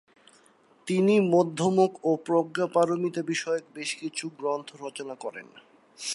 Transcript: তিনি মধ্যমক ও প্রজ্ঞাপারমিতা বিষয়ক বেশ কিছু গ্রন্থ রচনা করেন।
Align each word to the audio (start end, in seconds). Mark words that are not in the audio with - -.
তিনি 0.87 1.15
মধ্যমক 1.19 1.91
ও 2.05 2.11
প্রজ্ঞাপারমিতা 2.25 3.21
বিষয়ক 3.21 3.63
বেশ 3.73 3.89
কিছু 3.95 4.25
গ্রন্থ 4.39 4.69
রচনা 4.81 5.15
করেন। 5.15 5.47